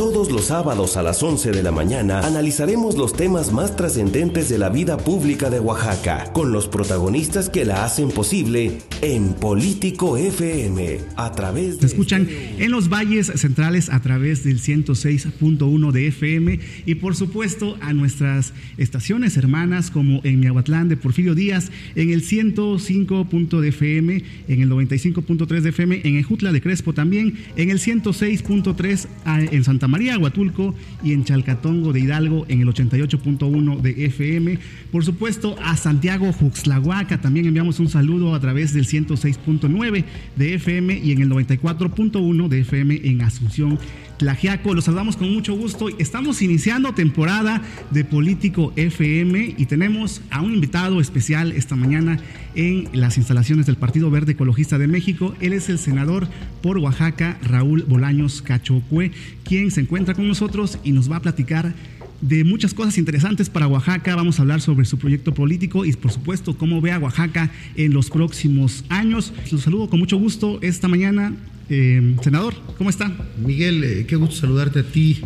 [0.00, 4.56] Todos los sábados a las 11 de la mañana analizaremos los temas más trascendentes de
[4.56, 11.00] la vida pública de Oaxaca, con los protagonistas que la hacen posible en Político FM,
[11.16, 11.80] a través de...
[11.80, 17.76] Se escuchan en los valles centrales a través del 106.1 de FM y por supuesto
[17.82, 23.26] a nuestras estaciones hermanas como en Miahuatlán de Porfirio Díaz, en el 105.
[23.60, 29.06] de FM, en el 95.3 de FM, en Ejutla de Crespo también, en el 106.3
[29.52, 34.58] en Santa María, Huatulco y en Chalcatongo de Hidalgo en el 88.1 de FM.
[34.90, 40.04] Por supuesto, a Santiago Juxlahuaca también enviamos un saludo a través del 106.9
[40.36, 43.78] de FM y en el 94.1 de FM en Asunción.
[44.20, 45.88] Tlajiaco, los saludamos con mucho gusto.
[45.98, 52.20] Estamos iniciando temporada de Político FM y tenemos a un invitado especial esta mañana
[52.54, 55.34] en las instalaciones del Partido Verde Ecologista de México.
[55.40, 56.28] Él es el senador
[56.60, 59.10] por Oaxaca, Raúl Bolaños Cachocue,
[59.42, 61.72] quien se encuentra con nosotros y nos va a platicar
[62.20, 64.16] de muchas cosas interesantes para Oaxaca.
[64.16, 67.94] Vamos a hablar sobre su proyecto político y, por supuesto, cómo ve a Oaxaca en
[67.94, 69.32] los próximos años.
[69.50, 71.32] Los saludo con mucho gusto esta mañana.
[71.72, 73.12] Eh, senador, ¿cómo está?
[73.38, 75.20] Miguel, eh, qué gusto saludarte a ti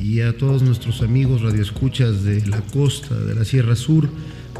[0.00, 4.10] y a todos nuestros amigos radioescuchas de la costa, de la Sierra Sur,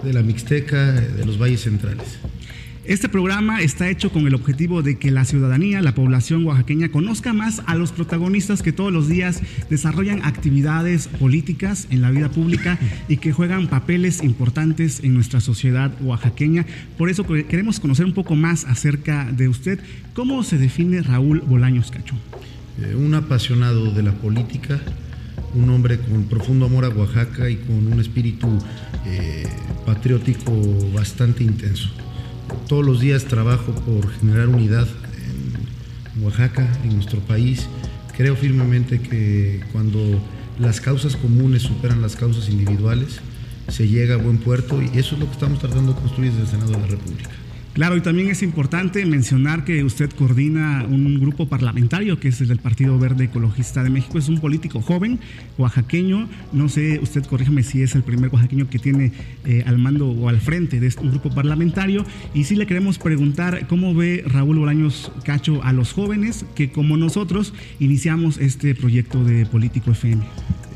[0.04, 2.20] de la Mixteca, de los valles centrales.
[2.86, 7.32] Este programa está hecho con el objetivo de que la ciudadanía, la población oaxaqueña, conozca
[7.32, 9.40] más a los protagonistas que todos los días
[9.70, 15.92] desarrollan actividades políticas en la vida pública y que juegan papeles importantes en nuestra sociedad
[16.02, 16.66] oaxaqueña.
[16.98, 19.80] Por eso queremos conocer un poco más acerca de usted.
[20.12, 22.16] ¿Cómo se define Raúl Bolaños Cacho?
[22.82, 24.78] Eh, un apasionado de la política,
[25.54, 28.58] un hombre con profundo amor a Oaxaca y con un espíritu
[29.06, 29.46] eh,
[29.86, 30.52] patriótico
[30.92, 31.88] bastante intenso
[32.68, 34.86] todos los días trabajo por generar unidad
[36.16, 37.66] en Oaxaca, en nuestro país.
[38.16, 40.00] Creo firmemente que cuando
[40.58, 43.20] las causas comunes superan las causas individuales,
[43.68, 46.44] se llega a buen puerto y eso es lo que estamos tratando de construir desde
[46.44, 47.30] el Senado de la República.
[47.74, 52.46] Claro, y también es importante mencionar que usted coordina un grupo parlamentario que es el
[52.46, 54.16] del Partido Verde Ecologista de México.
[54.16, 55.18] Es un político joven,
[55.58, 56.28] oaxaqueño.
[56.52, 59.10] No sé, usted corríjame si es el primer oaxaqueño que tiene
[59.44, 62.06] eh, al mando o al frente de este, grupo parlamentario.
[62.32, 66.96] Y sí le queremos preguntar cómo ve Raúl Bolaños Cacho a los jóvenes que, como
[66.96, 70.22] nosotros, iniciamos este proyecto de Político FM.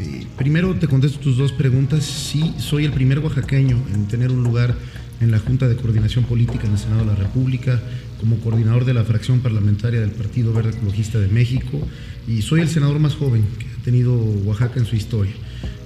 [0.00, 2.04] Eh, primero te contesto tus dos preguntas.
[2.04, 4.74] Sí, soy el primer oaxaqueño en tener un lugar
[5.20, 7.80] en la Junta de Coordinación Política en el Senado de la República,
[8.20, 11.80] como coordinador de la fracción parlamentaria del Partido Verde Ecologista de México
[12.26, 15.32] y soy el senador más joven que ha tenido Oaxaca en su historia.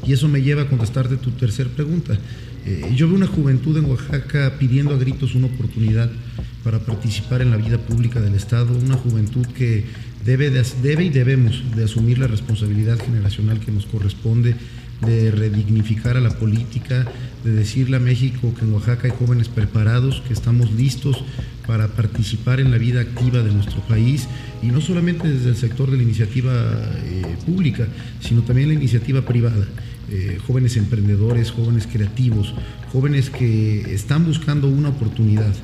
[0.07, 2.19] Y eso me lleva a contestarte tu tercera pregunta.
[2.65, 6.11] Eh, yo veo una juventud en Oaxaca pidiendo a gritos una oportunidad
[6.65, 9.85] para participar en la vida pública del Estado, una juventud que
[10.25, 10.51] debe,
[10.83, 14.55] debe y debemos de asumir la responsabilidad generacional que nos corresponde
[15.07, 17.07] de redignificar a la política,
[17.45, 21.25] de decirle a México que en Oaxaca hay jóvenes preparados, que estamos listos
[21.67, 24.29] para participar en la vida activa de nuestro país
[24.63, 27.87] y no solamente desde el sector de la iniciativa eh, pública,
[28.21, 29.67] sino también la iniciativa privada.
[30.11, 32.55] Eh, jóvenes emprendedores, jóvenes creativos,
[32.93, 35.55] jóvenes que están buscando una oportunidad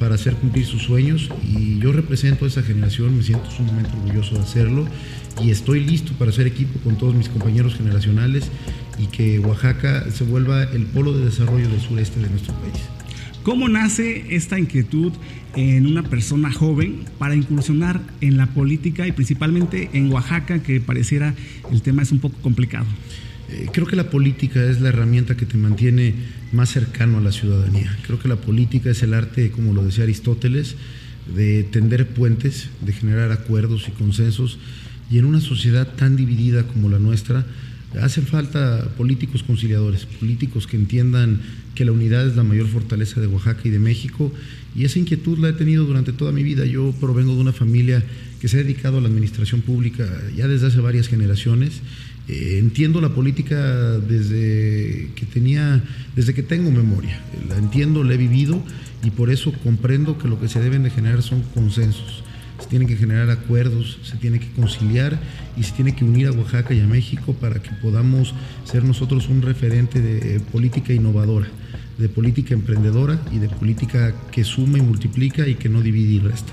[0.00, 4.34] para hacer cumplir sus sueños y yo represento a esa generación, me siento sumamente orgulloso
[4.34, 4.86] de hacerlo
[5.40, 8.50] y estoy listo para hacer equipo con todos mis compañeros generacionales
[8.98, 12.82] y que Oaxaca se vuelva el polo de desarrollo del sureste de nuestro país.
[13.42, 15.12] ¿Cómo nace esta inquietud
[15.56, 21.34] en una persona joven para incursionar en la política y principalmente en Oaxaca, que pareciera
[21.72, 22.86] el tema es un poco complicado?
[23.48, 26.14] Eh, creo que la política es la herramienta que te mantiene
[26.52, 27.98] más cercano a la ciudadanía.
[28.06, 30.76] Creo que la política es el arte, como lo decía Aristóteles,
[31.34, 34.58] de tender puentes, de generar acuerdos y consensos.
[35.10, 37.44] Y en una sociedad tan dividida como la nuestra,
[38.00, 41.40] Hacen falta políticos conciliadores, políticos que entiendan
[41.74, 44.32] que la unidad es la mayor fortaleza de Oaxaca y de México,
[44.74, 46.64] y esa inquietud la he tenido durante toda mi vida.
[46.64, 48.02] Yo provengo de una familia
[48.40, 51.82] que se ha dedicado a la administración pública ya desde hace varias generaciones.
[52.28, 55.82] Eh, entiendo la política desde que tenía,
[56.16, 57.20] desde que tengo memoria.
[57.48, 58.62] La entiendo, la he vivido
[59.04, 62.24] y por eso comprendo que lo que se deben de generar son consensos
[62.62, 65.18] se tienen que generar acuerdos, se tiene que conciliar
[65.56, 69.28] y se tiene que unir a Oaxaca y a México para que podamos ser nosotros
[69.28, 71.48] un referente de política innovadora,
[71.98, 76.18] de política emprendedora y de política que suma y multiplica y que no divide y
[76.20, 76.52] resta.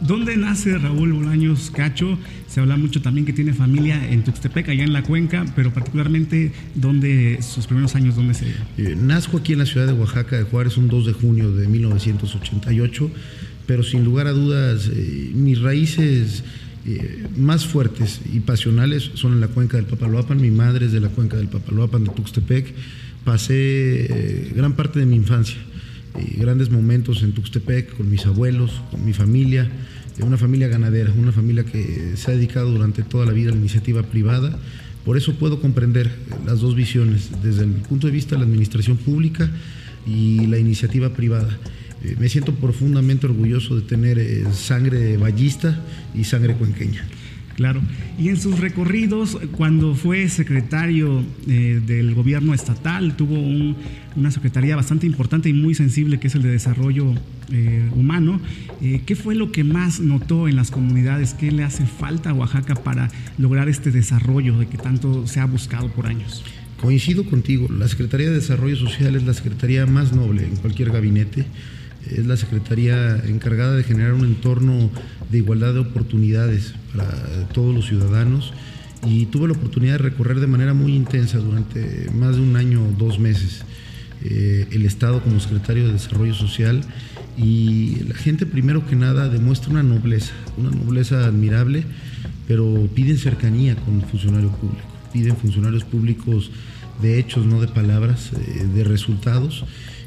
[0.00, 2.18] ¿Dónde nace Raúl Bolaños Cacho?
[2.48, 6.52] Se habla mucho también que tiene familia en Tuxtepec, allá en la cuenca, pero particularmente,
[6.74, 8.46] ¿dónde sus primeros años, dónde se...?
[8.78, 11.68] Eh, nazco aquí en la ciudad de Oaxaca de Juárez un 2 de junio de
[11.68, 13.10] 1988
[13.70, 16.42] pero sin lugar a dudas eh, mis raíces
[16.84, 20.40] eh, más fuertes y pasionales son en la cuenca del Papaloapan.
[20.40, 22.74] Mi madre es de la cuenca del Papaloapan de Tuxtepec.
[23.24, 25.58] Pasé eh, gran parte de mi infancia,
[26.18, 29.70] y grandes momentos en Tuxtepec con mis abuelos, con mi familia,
[30.20, 33.60] una familia ganadera, una familia que se ha dedicado durante toda la vida a la
[33.60, 34.58] iniciativa privada.
[35.04, 36.10] Por eso puedo comprender
[36.44, 39.48] las dos visiones, desde el punto de vista de la administración pública
[40.08, 41.56] y la iniciativa privada.
[42.02, 45.78] Eh, me siento profundamente orgulloso de tener eh, sangre ballista
[46.14, 47.04] y sangre cuenqueña.
[47.56, 47.82] Claro.
[48.18, 53.36] Y en sus recorridos, cuando fue secretario eh, del gobierno estatal, tuvo
[54.16, 57.14] una secretaría bastante importante y muy sensible, que es el de desarrollo
[57.96, 58.40] humano.
[58.80, 61.34] ¿Qué fue lo que más notó en las comunidades?
[61.34, 65.46] ¿Qué le hace falta a Oaxaca para lograr este desarrollo de que tanto se ha
[65.46, 66.44] buscado por años?
[66.80, 71.44] Coincido contigo, la Secretaría de Desarrollo Social es la secretaría más noble en cualquier gabinete
[72.08, 74.90] es la Secretaría encargada de generar un entorno
[75.30, 77.08] de igualdad de oportunidades para
[77.52, 78.52] todos los ciudadanos.
[79.06, 82.82] Y tuve la oportunidad de recorrer de manera muy intensa durante más de un año
[82.82, 83.62] o dos meses
[84.22, 86.82] eh, el Estado como secretario de Desarrollo Social.
[87.38, 91.84] Y la gente primero que nada demuestra una nobleza, una nobleza admirable,
[92.46, 96.50] pero piden cercanía con el funcionario público, piden funcionarios públicos
[97.00, 99.64] de hechos, no de palabras, eh, de resultados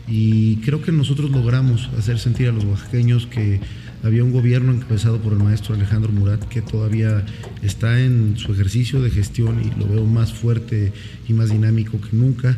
[0.08, 3.62] y creo que nosotros logramos hacer sentir a los oaxaqueños que
[4.04, 7.26] había un gobierno encabezado por el maestro Alejandro Murat que todavía
[7.62, 10.92] está en su ejercicio de gestión y lo veo más fuerte
[11.28, 12.58] y más dinámico que nunca.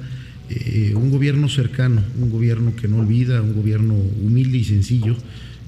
[0.49, 5.15] Eh, un gobierno cercano, un gobierno que no olvida, un gobierno humilde y sencillo,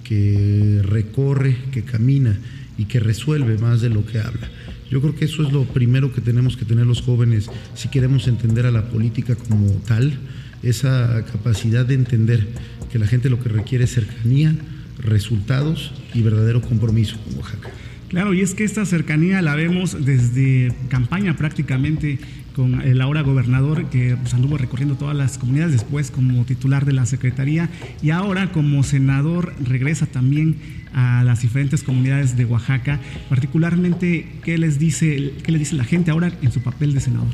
[0.03, 2.39] que recorre, que camina
[2.77, 4.49] y que resuelve más de lo que habla.
[4.89, 8.27] Yo creo que eso es lo primero que tenemos que tener los jóvenes si queremos
[8.27, 10.17] entender a la política como tal
[10.63, 12.47] esa capacidad de entender
[12.91, 14.55] que la gente lo que requiere es cercanía,
[14.99, 17.69] resultados y verdadero compromiso con Oaxaca.
[18.09, 22.19] Claro, y es que esta cercanía la vemos desde campaña prácticamente
[22.55, 26.93] con el ahora gobernador que pues, anduvo recorriendo todas las comunidades, después como titular de
[26.93, 27.69] la Secretaría
[28.01, 30.55] y ahora como senador regresa también
[30.93, 32.99] a las diferentes comunidades de Oaxaca.
[33.29, 37.27] Particularmente, ¿qué les dice, qué le dice la gente ahora en su papel de senador?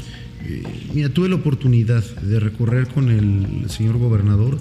[0.94, 4.58] Mira, tuve la oportunidad de recorrer con el señor gobernador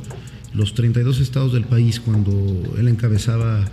[0.54, 3.64] los 32 estados del país cuando él encabezaba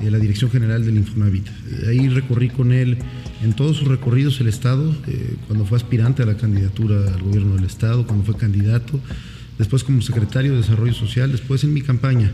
[0.00, 1.46] eh, la Dirección General del Infonavit.
[1.88, 2.98] Ahí recorrí con él
[3.42, 7.56] en todos sus recorridos el estado, eh, cuando fue aspirante a la candidatura al gobierno
[7.56, 9.00] del estado, cuando fue candidato,
[9.58, 12.32] después como secretario de Desarrollo Social, después en mi campaña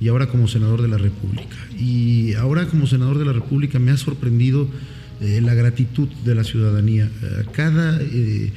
[0.00, 1.56] y ahora como senador de la República.
[1.78, 4.68] Y ahora como senador de la República me ha sorprendido
[5.20, 7.10] eh, la gratitud de la ciudadanía.
[7.52, 8.52] cada eh,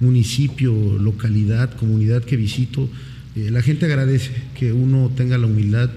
[0.00, 2.88] municipio, localidad, comunidad que visito,
[3.34, 5.90] eh, la gente agradece que uno tenga la humildad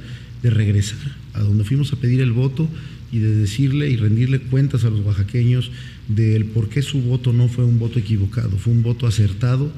[0.43, 0.99] de regresar
[1.33, 2.67] a donde fuimos a pedir el voto
[3.11, 5.71] y de decirle y rendirle cuentas a los oaxaqueños
[6.07, 9.71] del por qué su voto no fue un voto equivocado, fue un voto acertado,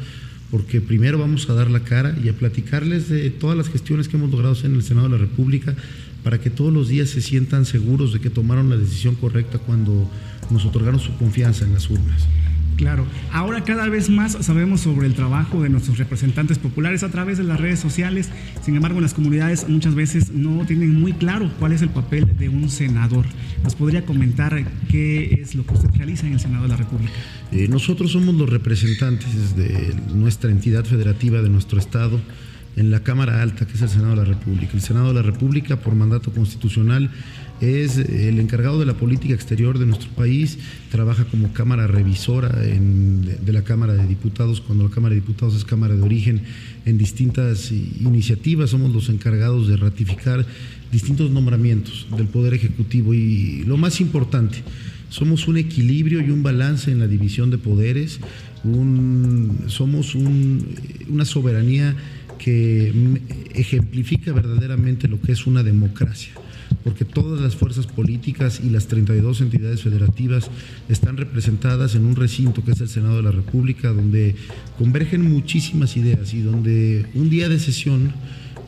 [0.49, 4.17] porque primero vamos a dar la cara y a platicarles de todas las gestiones que
[4.17, 5.75] hemos logrado hacer en el Senado de la República
[6.23, 10.09] para que todos los días se sientan seguros de que tomaron la decisión correcta cuando
[10.51, 12.27] nos otorgaron su confianza en las urnas.
[12.81, 17.37] Claro, ahora cada vez más sabemos sobre el trabajo de nuestros representantes populares a través
[17.37, 18.29] de las redes sociales,
[18.63, 22.49] sin embargo las comunidades muchas veces no tienen muy claro cuál es el papel de
[22.49, 23.25] un senador.
[23.63, 27.13] ¿Nos podría comentar qué es lo que usted realiza en el Senado de la República?
[27.51, 32.19] Eh, nosotros somos los representantes de nuestra entidad federativa de nuestro Estado
[32.77, 34.71] en la Cámara Alta, que es el Senado de la República.
[34.73, 37.11] El Senado de la República, por mandato constitucional,
[37.61, 40.57] es el encargado de la política exterior de nuestro país,
[40.89, 45.63] trabaja como Cámara revisora de, la Cámara de Diputados, cuando la Cámara de Diputados es
[45.63, 46.41] Cámara de origen,
[46.85, 50.45] en distintas iniciativas somos los encargados de ratificar
[50.91, 53.13] distintos nombramientos del Poder Ejecutivo.
[53.13, 54.63] Y lo más importante,
[55.09, 58.19] somos un equilibrio y un balance en la división de poderes,
[59.67, 61.95] somos una soberanía
[62.37, 62.93] que
[63.53, 66.31] ejemplifica verdaderamente lo que es una democracia,
[66.83, 70.49] porque todas las fuerzas políticas y las 32 entidades federativas
[70.89, 74.35] están representadas en un recinto que es el Senado de la República, donde
[74.77, 78.13] convergen muchísimas ideas y donde un día de sesión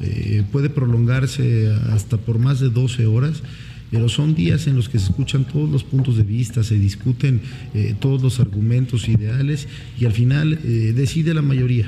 [0.01, 3.43] eh, puede prolongarse hasta por más de 12 horas
[3.91, 7.41] pero son días en los que se escuchan todos los puntos de vista, se discuten
[7.75, 9.67] eh, todos los argumentos ideales
[9.99, 11.87] y al final eh, decide la mayoría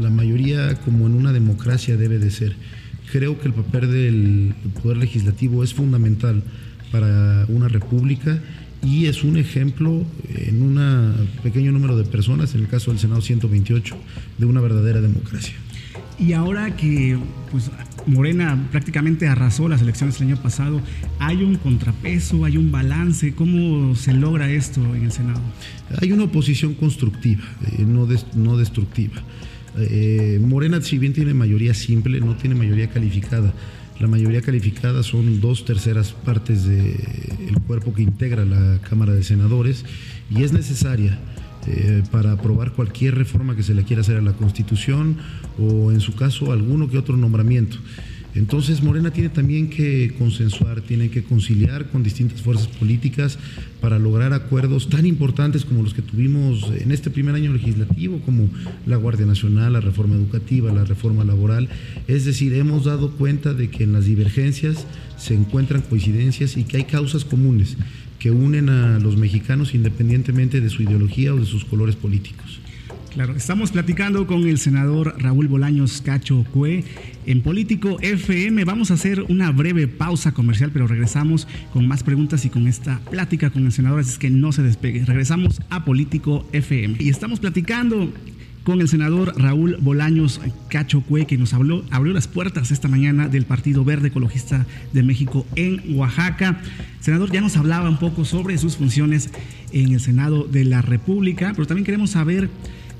[0.00, 2.54] la mayoría como en una democracia debe de ser.
[3.12, 6.42] Creo que el papel del Poder Legislativo es fundamental
[6.90, 8.40] para una república
[8.82, 10.02] y es un ejemplo
[10.34, 13.96] en un pequeño número de personas, en el caso del Senado 128,
[14.38, 15.54] de una verdadera democracia.
[16.18, 17.18] Y ahora que
[17.50, 17.70] pues,
[18.06, 20.80] Morena prácticamente arrasó las elecciones el año pasado.
[21.18, 23.34] ¿Hay un contrapeso, hay un balance?
[23.34, 25.42] ¿Cómo se logra esto en el Senado?
[26.00, 29.22] Hay una oposición constructiva, eh, no, no destructiva.
[29.78, 33.52] Eh, Morena, si bien tiene mayoría simple, no tiene mayoría calificada.
[34.00, 39.84] La mayoría calificada son dos terceras partes del cuerpo que integra la Cámara de Senadores
[40.28, 41.18] y es necesaria
[41.68, 45.18] eh, para aprobar cualquier reforma que se le quiera hacer a la Constitución
[45.58, 47.76] o en su caso alguno que otro nombramiento.
[48.34, 53.38] Entonces Morena tiene también que consensuar, tiene que conciliar con distintas fuerzas políticas
[53.80, 58.48] para lograr acuerdos tan importantes como los que tuvimos en este primer año legislativo, como
[58.86, 61.68] la Guardia Nacional, la reforma educativa, la reforma laboral.
[62.08, 64.86] Es decir, hemos dado cuenta de que en las divergencias
[65.18, 67.76] se encuentran coincidencias y que hay causas comunes
[68.18, 72.61] que unen a los mexicanos independientemente de su ideología o de sus colores políticos.
[73.14, 76.82] Claro, estamos platicando con el senador Raúl Bolaños Cacho Cue
[77.26, 78.64] en Político FM.
[78.64, 83.00] Vamos a hacer una breve pausa comercial, pero regresamos con más preguntas y con esta
[83.10, 85.04] plática con el senador, así que no se despegue.
[85.04, 88.10] Regresamos a Político FM y estamos platicando
[88.64, 93.28] con el senador Raúl Bolaños Cacho Cue, que nos habló, abrió las puertas esta mañana
[93.28, 94.64] del Partido Verde Ecologista
[94.94, 96.62] de México en Oaxaca.
[97.00, 99.30] senador ya nos hablaba un poco sobre sus funciones
[99.72, 102.48] en el Senado de la República, pero también queremos saber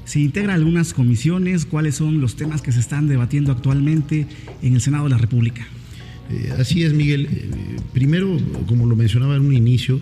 [0.04, 4.26] se integra algunas comisiones, cuáles son los temas que se están debatiendo actualmente
[4.62, 5.66] en el Senado de la República.
[6.30, 7.28] Eh, así es, Miguel.
[7.30, 10.00] Eh, primero, como lo mencionaba en un inicio,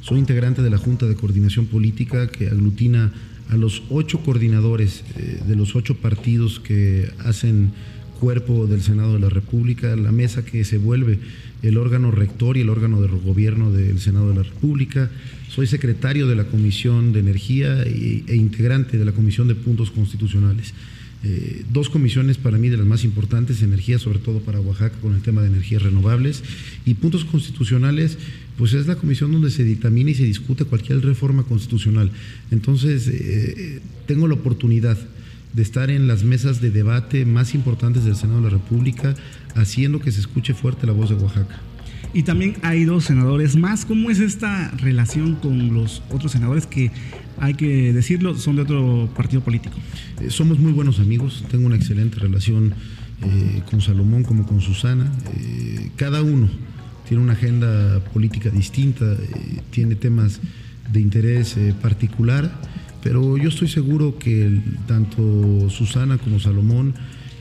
[0.00, 3.12] soy integrante de la Junta de Coordinación Política que aglutina
[3.50, 7.72] a los ocho coordinadores eh, de los ocho partidos que hacen
[8.22, 11.18] cuerpo del Senado de la República, la mesa que se vuelve
[11.64, 15.10] el órgano rector y el órgano de gobierno del Senado de la República.
[15.48, 20.72] Soy secretario de la Comisión de Energía e, integrante de la Comisión de Puntos Constitucionales.
[21.24, 25.16] Eh, dos comisiones para mí de las más importantes, energía sobre todo para Oaxaca con
[25.16, 26.44] el tema de energías renovables
[26.84, 28.18] y puntos constitucionales,
[28.56, 32.12] pues es la comisión donde se dictamina y se discute cualquier reforma constitucional.
[32.52, 34.96] Entonces, eh, tengo la oportunidad
[35.52, 39.14] de estar en las mesas de debate más importantes del Senado de la República,
[39.54, 41.60] haciendo que se escuche fuerte la voz de Oaxaca.
[42.14, 43.86] Y también hay dos senadores más.
[43.86, 46.90] ¿Cómo es esta relación con los otros senadores que,
[47.38, 49.76] hay que decirlo, son de otro partido político?
[50.20, 52.74] Eh, somos muy buenos amigos, tengo una excelente relación
[53.22, 55.10] eh, con Salomón como con Susana.
[55.38, 56.48] Eh, cada uno
[57.08, 59.16] tiene una agenda política distinta,
[59.70, 60.40] tiene temas
[60.92, 62.52] de interés particular,
[63.02, 66.94] pero yo estoy seguro que tanto Susana como Salomón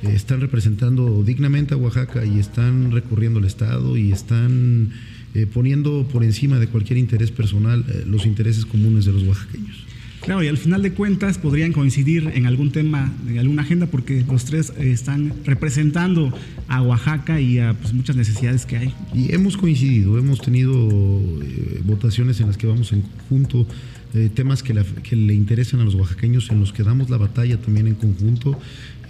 [0.03, 4.89] eh, están representando dignamente a Oaxaca y están recorriendo el Estado y están
[5.35, 9.85] eh, poniendo por encima de cualquier interés personal eh, los intereses comunes de los oaxaqueños.
[10.21, 14.23] Claro, y al final de cuentas podrían coincidir en algún tema, en alguna agenda, porque
[14.29, 16.31] los tres están representando
[16.67, 18.93] a Oaxaca y a pues, muchas necesidades que hay.
[19.15, 20.73] Y hemos coincidido, hemos tenido
[21.85, 23.65] votaciones en las que vamos en conjunto,
[24.35, 27.87] temas que, que, le interesan a los oaxaqueños, en los que damos la batalla también
[27.87, 28.59] en conjunto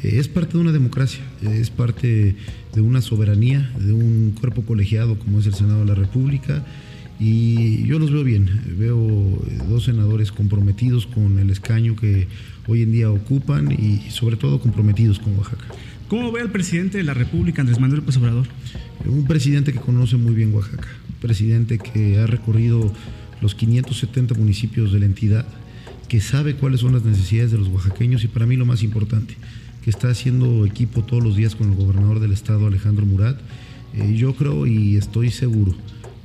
[0.03, 2.36] es parte de una democracia, es parte
[2.74, 6.65] de una soberanía, de un cuerpo colegiado como es el Senado de la República.
[7.20, 8.98] Y yo los veo bien, veo
[9.70, 12.27] dos senadores comprometidos con el escaño que
[12.65, 15.65] hoy en día ocupan y sobre todo comprometidos con Oaxaca.
[16.08, 18.48] ¿Cómo ve al presidente de la República, Andrés Manuel López Obrador?
[19.05, 22.91] Un presidente que conoce muy bien Oaxaca, un presidente que ha recorrido
[23.41, 25.45] los 570 municipios de la entidad,
[26.07, 29.36] que sabe cuáles son las necesidades de los oaxaqueños y para mí lo más importante,
[29.83, 33.39] que está haciendo equipo todos los días con el gobernador del estado, Alejandro Murat.
[33.93, 35.75] Eh, yo creo y estoy seguro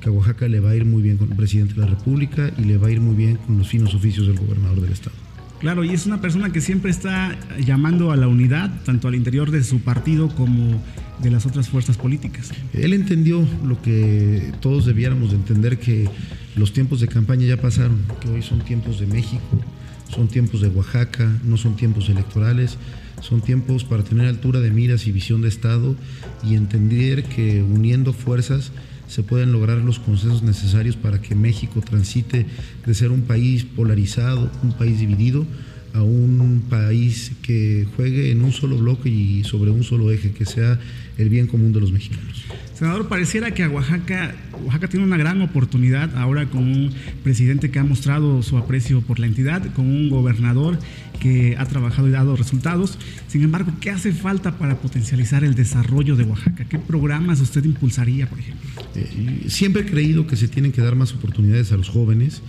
[0.00, 2.52] que a Oaxaca le va a ir muy bien con el presidente de la República
[2.58, 5.16] y le va a ir muy bien con los finos oficios del gobernador del estado.
[5.58, 9.50] Claro, y es una persona que siempre está llamando a la unidad, tanto al interior
[9.50, 10.82] de su partido como
[11.22, 12.50] de las otras fuerzas políticas.
[12.74, 16.08] Él entendió lo que todos debiéramos de entender, que
[16.56, 19.62] los tiempos de campaña ya pasaron, que hoy son tiempos de México,
[20.08, 22.76] son tiempos de Oaxaca, no son tiempos electorales.
[23.22, 25.96] Son tiempos para tener altura de miras y visión de Estado
[26.44, 28.72] y entender que uniendo fuerzas
[29.08, 32.46] se pueden lograr los consensos necesarios para que México transite
[32.84, 35.46] de ser un país polarizado, un país dividido,
[35.94, 40.44] a un país que juegue en un solo bloque y sobre un solo eje, que
[40.44, 40.78] sea
[41.16, 42.44] el bien común de los mexicanos.
[42.76, 46.92] Senador, pareciera que a Oaxaca, Oaxaca tiene una gran oportunidad ahora con un
[47.24, 50.78] presidente que ha mostrado su aprecio por la entidad, con un gobernador
[51.18, 52.98] que ha trabajado y dado resultados.
[53.28, 56.66] Sin embargo, ¿qué hace falta para potencializar el desarrollo de Oaxaca?
[56.66, 58.68] ¿Qué programas usted impulsaría, por ejemplo?
[58.94, 62.42] Eh, siempre he creído que se tienen que dar más oportunidades a los jóvenes,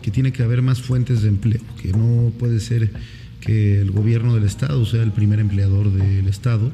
[0.00, 2.92] que tiene que haber más fuentes de empleo, que no puede ser
[3.40, 6.70] que el gobierno del Estado sea el primer empleador del Estado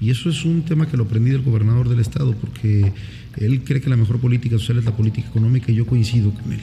[0.00, 2.92] Y eso es un tema que lo aprendí del gobernador del estado, porque
[3.36, 6.52] él cree que la mejor política social es la política económica y yo coincido con
[6.52, 6.60] él.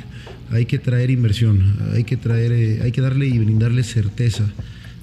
[0.51, 4.45] Hay que traer inversión, hay que, traer, eh, hay que darle y brindarle certeza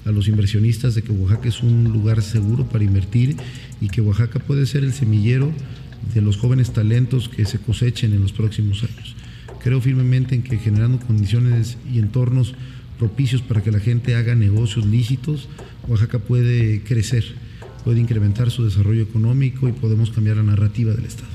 [0.05, 3.37] a los inversionistas de que Oaxaca es un lugar seguro para invertir
[3.79, 5.51] y que Oaxaca puede ser el semillero
[6.13, 9.15] de los jóvenes talentos que se cosechen en los próximos años.
[9.63, 12.53] Creo firmemente en que generando condiciones y entornos
[12.99, 15.47] propicios para que la gente haga negocios lícitos,
[15.87, 17.23] Oaxaca puede crecer,
[17.83, 21.29] puede incrementar su desarrollo económico y podemos cambiar la narrativa del Estado.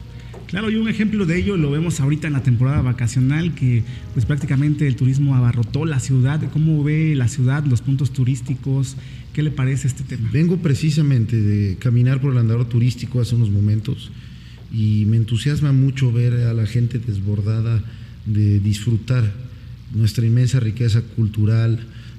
[0.49, 3.83] Claro, y un ejemplo de ello lo vemos ahorita en la temporada vacacional, que
[4.15, 6.41] pues prácticamente el turismo abarrotó la ciudad.
[6.51, 8.97] ¿Cómo ve la ciudad, los puntos turísticos?
[9.35, 10.31] ¿Qué le parece este tema?
[10.33, 14.11] Vengo precisamente de caminar por el andador turístico hace unos momentos
[14.73, 17.83] y me entusiasma mucho ver a la gente desbordada
[18.25, 19.31] de disfrutar
[19.95, 21.79] nuestra inmensa riqueza cultural,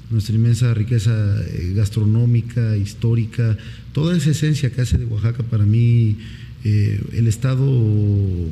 [0.10, 1.12] nuestra inmensa riqueza
[1.48, 3.58] eh, gastronómica, histórica,
[4.00, 6.16] toda esa esencia que hace de Oaxaca para mí
[6.64, 7.66] eh, el estado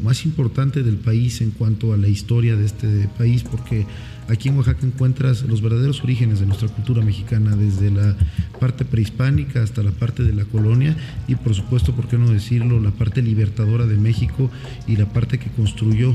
[0.04, 3.86] más importante del país en cuanto a la historia de este país, porque
[4.28, 8.18] aquí en Oaxaca encuentras los verdaderos orígenes de nuestra cultura mexicana, desde la
[8.60, 10.98] parte prehispánica hasta la parte de la colonia
[11.30, 14.52] y por supuesto, ¿por qué no decirlo?, la parte libertadora de México
[14.86, 16.14] y la parte que construyó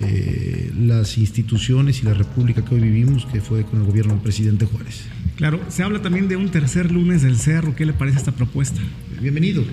[0.00, 4.22] eh, las instituciones y la república que hoy vivimos, que fue con el gobierno del
[4.22, 5.04] presidente Juárez.
[5.36, 8.80] Claro, se habla también de un tercer lunes del cerro, ¿qué le parece esta propuesta?
[9.20, 9.64] Bienvenido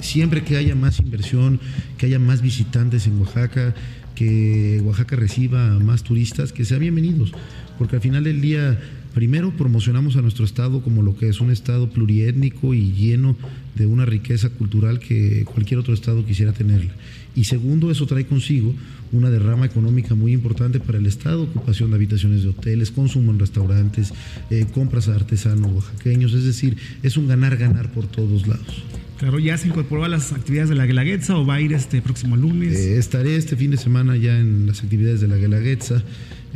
[0.00, 1.60] siempre que haya más inversión,
[1.98, 3.74] que haya más visitantes en Oaxaca,
[4.14, 7.32] que Oaxaca reciba más turistas, que sean bienvenidos,
[7.78, 8.78] porque al final del día,
[9.14, 13.36] primero promocionamos a nuestro estado como lo que es un estado pluriétnico y lleno
[13.74, 16.92] de una riqueza cultural que cualquier otro estado quisiera tenerla.
[17.34, 18.74] Y segundo, eso trae consigo
[19.12, 23.38] una derrama económica muy importante para el Estado, ocupación de habitaciones de hoteles, consumo en
[23.38, 24.12] restaurantes,
[24.50, 28.82] eh, compras a artesanos oaxaqueños, es decir, es un ganar-ganar por todos lados.
[29.18, 32.02] Claro, ¿ya se incorporó a las actividades de la Guelaguetza o va a ir este
[32.02, 32.76] próximo lunes?
[32.76, 36.02] Eh, estaré este fin de semana ya en las actividades de la Guelaguetza,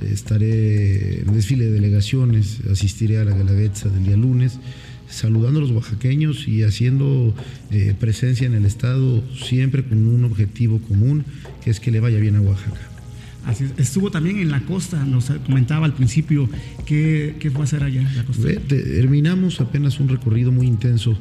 [0.03, 4.59] eh, estaré en desfile de delegaciones, asistiré a la Guelaguetza del día lunes,
[5.09, 7.35] saludando a los oaxaqueños y haciendo
[7.71, 11.25] eh, presencia en el Estado siempre con un objetivo común,
[11.63, 12.81] que es que le vaya bien a Oaxaca.
[13.45, 16.49] Así estuvo también en la costa, nos comentaba al principio
[16.85, 18.49] qué, qué fue a hacer allá en la costa.
[18.67, 21.17] Terminamos apenas un recorrido muy intenso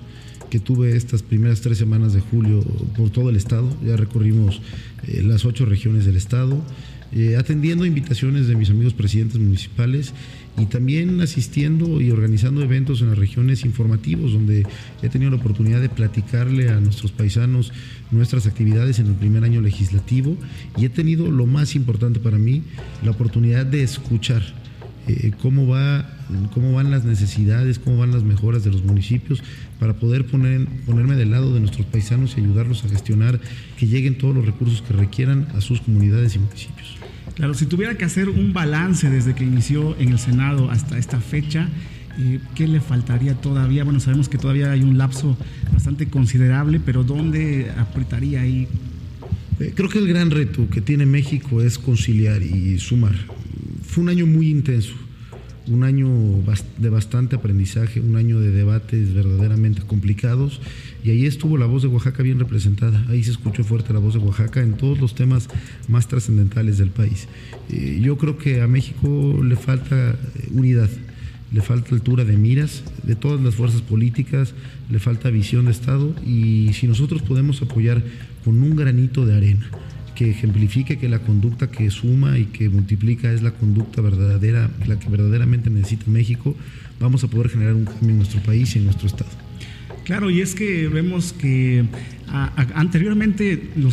[0.49, 2.61] que tuve estas primeras tres semanas de julio
[2.97, 3.69] por todo el estado.
[3.85, 4.61] Ya recorrimos
[5.07, 6.63] eh, las ocho regiones del estado,
[7.11, 10.13] eh, atendiendo invitaciones de mis amigos presidentes municipales
[10.57, 14.65] y también asistiendo y organizando eventos en las regiones informativos, donde
[15.01, 17.73] he tenido la oportunidad de platicarle a nuestros paisanos
[18.11, 20.37] nuestras actividades en el primer año legislativo
[20.77, 22.63] y he tenido lo más importante para mí,
[23.03, 24.41] la oportunidad de escuchar
[25.07, 26.09] eh, cómo, va,
[26.53, 29.43] cómo van las necesidades, cómo van las mejoras de los municipios,
[29.79, 33.39] para poder poner, ponerme del lado de nuestros paisanos y ayudarlos a gestionar
[33.77, 36.97] que lleguen todos los recursos que requieran a sus comunidades y municipios.
[37.35, 41.19] Claro, si tuviera que hacer un balance desde que inició en el Senado hasta esta
[41.19, 41.67] fecha,
[42.17, 43.83] eh, ¿qué le faltaría todavía?
[43.83, 45.37] Bueno, sabemos que todavía hay un lapso
[45.73, 48.69] bastante considerable, pero ¿dónde apretaría ahí?
[49.59, 53.15] Eh, creo que el gran reto que tiene México es conciliar y sumar.
[53.83, 54.93] Fue un año muy intenso,
[55.67, 56.09] un año
[56.77, 60.61] de bastante aprendizaje, un año de debates verdaderamente complicados
[61.05, 64.15] y ahí estuvo la voz de Oaxaca bien representada, ahí se escuchó fuerte la voz
[64.15, 65.49] de Oaxaca en todos los temas
[65.87, 67.27] más trascendentales del país.
[67.69, 70.15] Eh, yo creo que a México le falta eh,
[70.51, 70.89] unidad,
[71.51, 74.55] le falta altura de miras de todas las fuerzas políticas,
[74.89, 78.01] le falta visión de Estado y si nosotros podemos apoyar
[78.43, 79.69] con un granito de arena,
[80.15, 84.97] que ejemplifique que la conducta que suma y que multiplica es la conducta verdadera, la
[84.97, 86.55] que verdaderamente necesita México,
[86.99, 89.44] vamos a poder generar un cambio en nuestro país y en nuestro Estado.
[90.05, 91.83] Claro, y es que vemos que
[92.75, 93.89] anteriormente no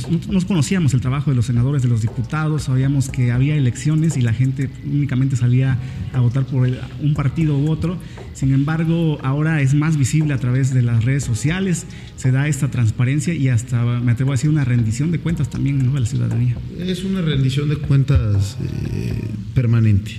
[0.46, 4.34] conocíamos el trabajo de los senadores, de los diputados, sabíamos que había elecciones y la
[4.34, 5.78] gente únicamente salía
[6.12, 6.68] a votar por
[7.00, 7.96] un partido u otro.
[8.34, 12.70] Sin embargo, ahora es más visible a través de las redes sociales, se da esta
[12.70, 15.96] transparencia y hasta, me atrevo a decir, una rendición de cuentas también ¿no?
[15.96, 16.56] a la ciudadanía.
[16.78, 19.14] Es una rendición de cuentas eh,
[19.54, 20.12] permanente.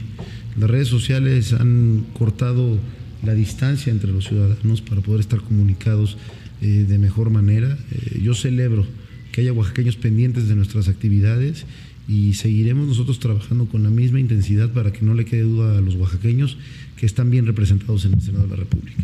[0.57, 2.79] Las redes sociales han cortado
[3.23, 6.17] la distancia entre los ciudadanos para poder estar comunicados
[6.61, 7.77] eh, de mejor manera.
[7.91, 8.85] Eh, yo celebro
[9.31, 11.65] que haya oaxaqueños pendientes de nuestras actividades
[12.07, 15.81] y seguiremos nosotros trabajando con la misma intensidad para que no le quede duda a
[15.81, 16.57] los oaxaqueños
[16.97, 19.03] que están bien representados en el Senado de la República.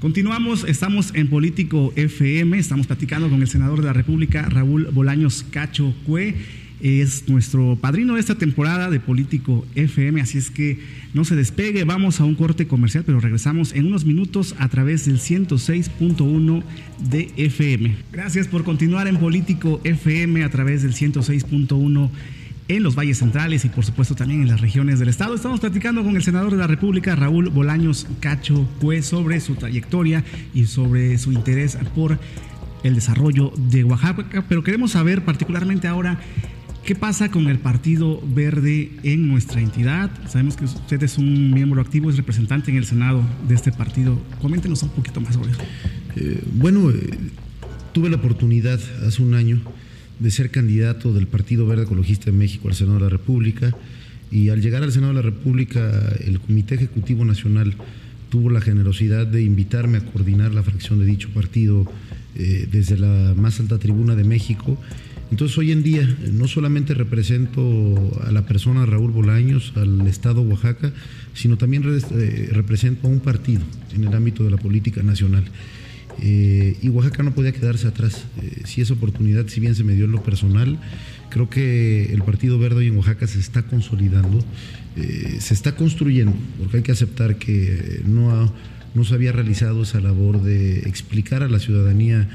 [0.00, 5.44] Continuamos, estamos en Político FM, estamos platicando con el senador de la República, Raúl Bolaños
[5.50, 6.36] Cacho Cue
[6.80, 10.78] es nuestro padrino de esta temporada de Político FM, así es que
[11.14, 15.06] no se despegue, vamos a un corte comercial, pero regresamos en unos minutos a través
[15.06, 16.62] del 106.1
[17.10, 17.96] de FM.
[18.12, 22.10] Gracias por continuar en Político FM a través del 106.1
[22.68, 25.34] en los valles centrales y por supuesto también en las regiones del estado.
[25.34, 30.22] Estamos platicando con el senador de la República, Raúl Bolaños Cacho, pues sobre su trayectoria
[30.54, 32.18] y sobre su interés por
[32.84, 36.20] el desarrollo de Oaxaca, pero queremos saber particularmente ahora
[36.84, 40.10] qué pasa con el Partido Verde en nuestra entidad.
[40.28, 44.20] Sabemos que usted es un miembro activo, es representante en el Senado de este partido.
[44.40, 45.60] Coméntenos un poquito más sobre eso.
[46.16, 47.10] Eh, bueno, eh,
[47.92, 49.60] tuve la oportunidad hace un año
[50.18, 53.74] de ser candidato del Partido Verde Ecologista de México al Senado de la República
[54.30, 57.74] y al llegar al Senado de la República el Comité Ejecutivo Nacional
[58.28, 61.86] tuvo la generosidad de invitarme a coordinar la fracción de dicho partido
[62.36, 64.78] eh, desde la más alta tribuna de México.
[65.30, 70.92] Entonces hoy en día no solamente represento a la persona Raúl Bolaños, al Estado Oaxaca,
[71.34, 73.62] sino también eh, represento a un partido
[73.94, 75.44] en el ámbito de la política nacional.
[76.20, 78.24] Eh, y Oaxaca no podía quedarse atrás.
[78.42, 80.78] Eh, si esa oportunidad, si bien se me dio en lo personal,
[81.30, 84.44] creo que el Partido Verde hoy en Oaxaca se está consolidando,
[84.96, 88.52] eh, se está construyendo, porque hay que aceptar que no,
[88.94, 92.28] no se había realizado esa labor de explicar a la ciudadanía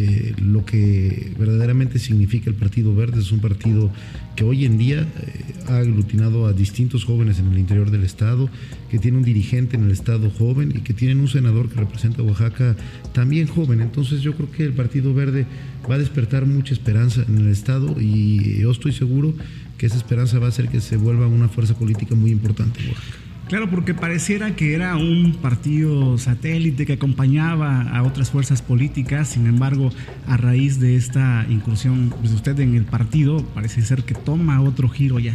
[0.00, 3.18] eh, lo que verdaderamente significa el Partido Verde.
[3.18, 3.90] Es un partido
[4.36, 8.48] que hoy en día eh, ha aglutinado a distintos jóvenes en el interior del Estado,
[8.90, 12.22] que tiene un dirigente en el Estado joven y que tiene un senador que representa
[12.22, 12.76] a Oaxaca
[13.12, 13.80] también joven.
[13.80, 15.46] Entonces yo creo que el Partido Verde
[15.90, 19.34] va a despertar mucha esperanza en el Estado y yo estoy seguro
[19.78, 22.90] que esa esperanza va a hacer que se vuelva una fuerza política muy importante en
[22.90, 23.17] Oaxaca.
[23.48, 29.46] Claro, porque pareciera que era un partido satélite que acompañaba a otras fuerzas políticas, sin
[29.46, 29.90] embargo,
[30.26, 34.60] a raíz de esta incursión de pues, usted en el partido, parece ser que toma
[34.60, 35.34] otro giro ya.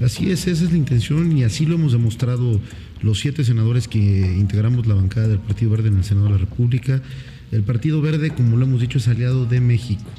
[0.00, 2.60] Así es, esa es la intención y así lo hemos demostrado
[3.00, 6.38] los siete senadores que integramos la bancada del Partido Verde en el Senado de la
[6.38, 7.00] República.
[7.52, 10.10] El Partido Verde, como lo hemos dicho, es aliado de México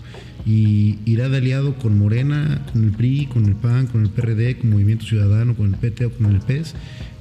[0.46, 4.58] y irá de aliado con Morena, con el PRI, con el PAN, con el PRD,
[4.58, 6.74] con Movimiento Ciudadano, con el PT o con el PES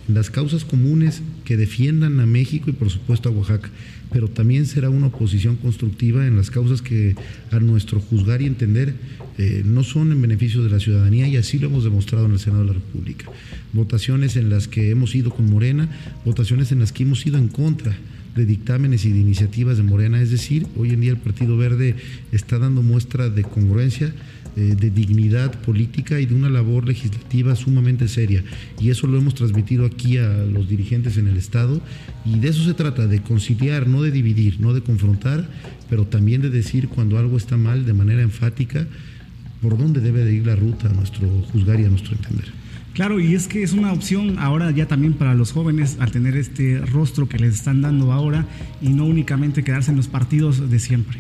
[0.09, 3.71] las causas comunes que defiendan a México y por supuesto a Oaxaca,
[4.13, 7.17] pero también será una oposición constructiva en las causas que
[7.51, 8.95] a nuestro juzgar y entender
[9.39, 12.39] eh, no son en beneficio de la ciudadanía y así lo hemos demostrado en el
[12.39, 13.27] Senado de la República.
[13.73, 15.89] Votaciones en las que hemos ido con Morena,
[16.25, 17.97] votaciones en las que hemos ido en contra
[18.37, 21.97] de dictámenes y de iniciativas de Morena, es decir, hoy en día el Partido Verde
[22.33, 24.13] está dando muestra de congruencia
[24.57, 28.43] de dignidad política y de una labor legislativa sumamente seria.
[28.81, 31.81] Y eso lo hemos transmitido aquí a los dirigentes en el Estado.
[32.25, 35.49] Y de eso se trata, de conciliar, no de dividir, no de confrontar,
[35.91, 38.87] pero también de decir cuando algo está mal de manera enfática
[39.61, 42.47] por dónde debe de ir la ruta a nuestro juzgar y a nuestro entender.
[42.97, 46.35] Claro, y es que es una opción ahora ya también para los jóvenes al tener
[46.35, 48.47] este rostro que les están dando ahora
[48.81, 51.19] y no únicamente quedarse en los partidos de siempre.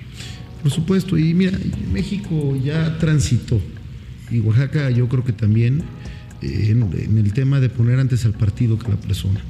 [0.67, 1.57] Por supuesto, y mira,
[1.93, 3.61] México ya transitó,
[4.33, 5.85] y Oaxaca yo creo que también,
[6.43, 9.41] eh, en, el tema de poner antes al partido que a la persona.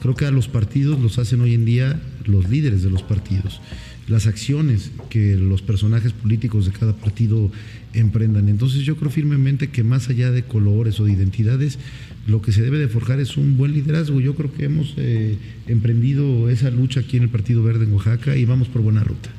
[0.00, 3.60] Creo que a los partidos los hacen hoy en día los líderes de los partidos,
[4.06, 7.50] las acciones que los personajes políticos de cada partido
[7.92, 8.48] emprendan.
[8.48, 11.80] Entonces yo creo firmemente que más allá de colores o de identidades,
[12.28, 14.20] lo que se debe de forjar es un buen liderazgo.
[14.20, 18.36] Yo creo que hemos eh, emprendido esa lucha aquí en el Partido Verde en Oaxaca
[18.36, 19.30] y vamos por buena ruta.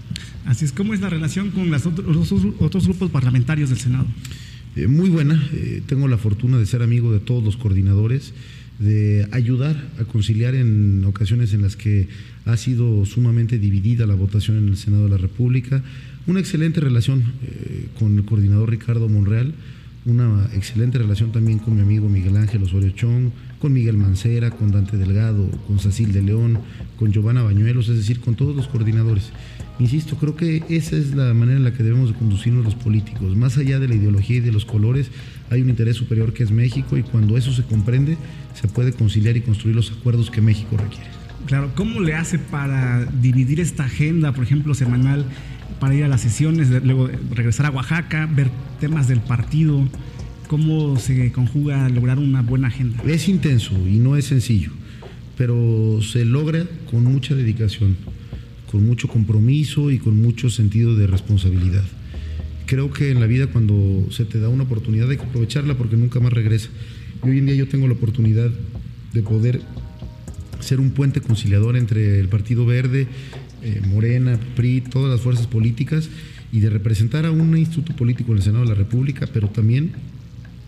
[0.51, 4.05] Así es, ¿cómo es la relación con los otros grupos parlamentarios del Senado?
[4.75, 8.33] Eh, muy buena, eh, tengo la fortuna de ser amigo de todos los coordinadores,
[8.77, 12.09] de ayudar a conciliar en ocasiones en las que
[12.43, 15.83] ha sido sumamente dividida la votación en el Senado de la República.
[16.27, 19.53] Una excelente relación eh, con el coordinador Ricardo Monreal,
[20.03, 23.29] una excelente relación también con mi amigo Miguel Ángel Osorio Chong,
[23.61, 26.57] con Miguel Mancera, con Dante Delgado, con Cecil de León,
[26.97, 29.31] con Giovanna Bañuelos, es decir, con todos los coordinadores.
[29.79, 33.35] Insisto, creo que esa es la manera en la que debemos de conducirnos los políticos.
[33.35, 35.11] Más allá de la ideología y de los colores,
[35.49, 38.17] hay un interés superior que es México y cuando eso se comprende,
[38.59, 41.09] se puede conciliar y construir los acuerdos que México requiere.
[41.45, 45.25] Claro, ¿cómo le hace para dividir esta agenda, por ejemplo, semanal,
[45.79, 49.87] para ir a las sesiones, luego regresar a Oaxaca, ver temas del partido?
[50.51, 53.01] ¿Cómo se conjuga lograr una buena agenda?
[53.07, 54.71] Es intenso y no es sencillo,
[55.37, 57.95] pero se logra con mucha dedicación
[58.69, 61.85] con mucho compromiso y con mucho sentido de responsabilidad.
[62.65, 65.95] Creo que en la vida cuando se te da una oportunidad hay que aprovecharla porque
[65.95, 66.67] nunca más regresa.
[67.23, 68.51] Y hoy en día yo tengo la oportunidad
[69.13, 69.61] de poder
[70.59, 73.07] ser un puente conciliador entre el Partido Verde,
[73.63, 76.09] eh, Morena, PRI, todas las fuerzas políticas
[76.51, 79.93] y de representar a un instituto político en el Senado de la República, pero también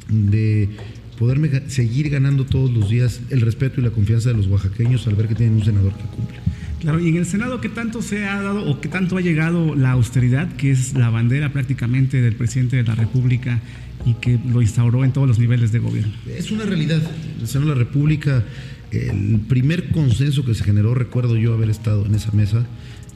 [0.10, 0.70] de
[1.18, 5.16] poderme seguir ganando todos los días el respeto y la confianza de los oaxaqueños al
[5.16, 6.38] ver que tienen un senador que cumple.
[6.80, 9.74] Claro, y en el Senado, ¿qué tanto se ha dado o qué tanto ha llegado
[9.74, 13.62] la austeridad, que es la bandera prácticamente del presidente de la República
[14.06, 16.12] y que lo instauró en todos los niveles de gobierno?
[16.28, 17.02] Es una realidad.
[17.36, 18.44] En el Senado de la República,
[18.92, 22.66] el primer consenso que se generó, recuerdo yo haber estado en esa mesa,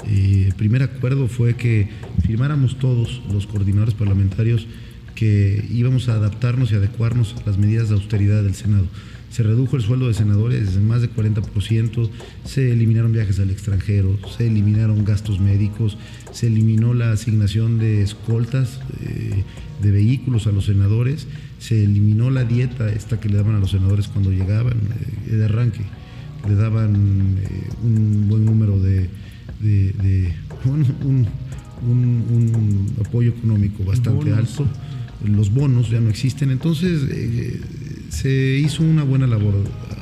[0.08, 1.89] eh, el primer acuerdo fue que
[2.26, 4.65] firmáramos todos los coordinadores parlamentarios
[5.17, 8.86] que íbamos a adaptarnos y adecuarnos a las medidas de austeridad del Senado.
[9.32, 12.10] Se redujo el sueldo de senadores en más de 40%,
[12.45, 15.97] se eliminaron viajes al extranjero, se eliminaron gastos médicos,
[16.32, 19.43] se eliminó la asignación de escoltas eh,
[19.82, 21.25] de vehículos a los senadores,
[21.58, 24.77] se eliminó la dieta esta que le daban a los senadores cuando llegaban,
[25.25, 25.82] eh, de arranque,
[26.47, 29.10] le daban eh, un buen número de,
[31.01, 31.27] un,
[33.03, 34.67] apoyo económico bastante alto
[35.25, 37.62] los bonos ya no existen, entonces eh,
[38.10, 39.56] se hizo una buena labor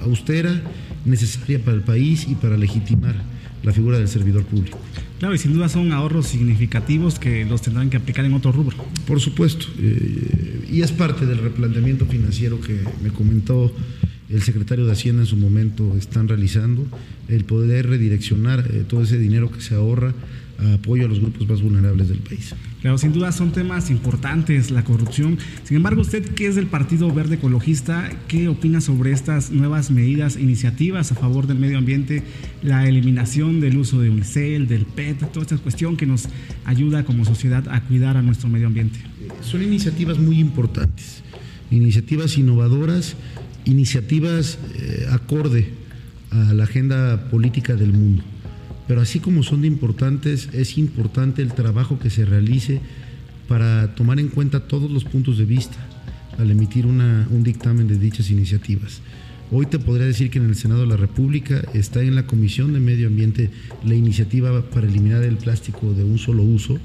[0.03, 0.61] austera,
[1.05, 3.15] necesaria para el país y para legitimar
[3.63, 4.79] la figura del servidor público.
[5.19, 8.77] Claro, y sin duda son ahorros significativos que los tendrán que aplicar en otro rubro.
[9.07, 13.73] Por supuesto, eh, y es parte del replanteamiento financiero que me comentó
[14.29, 16.85] el secretario de Hacienda en su momento están realizando,
[17.27, 20.13] el poder redireccionar eh, todo ese dinero que se ahorra
[20.73, 22.53] apoyo a los grupos más vulnerables del país.
[22.81, 25.37] Claro, sin duda son temas importantes, la corrupción.
[25.63, 30.37] Sin embargo, usted que es del Partido Verde Ecologista, ¿qué opina sobre estas nuevas medidas,
[30.37, 32.23] iniciativas a favor del medio ambiente,
[32.61, 36.29] la eliminación del uso de unicel, del PET, toda esta cuestión que nos
[36.65, 38.99] ayuda como sociedad a cuidar a nuestro medio ambiente?
[39.41, 41.23] Son iniciativas muy importantes,
[41.71, 43.15] iniciativas innovadoras,
[43.65, 45.69] iniciativas eh, acorde
[46.31, 48.23] a la agenda política del mundo
[48.87, 52.81] pero así como son importantes, es importante el trabajo que se realice
[53.47, 55.77] para tomar en cuenta todos los puntos de vista
[56.37, 59.01] al emitir un dictamen de dichas iniciativas.
[59.51, 62.73] Hoy te podría decir que en el Senado de la República está en la Comisión
[62.73, 63.51] de Medio Ambiente
[63.85, 66.79] la iniciativa para eliminar el plástico de un solo uso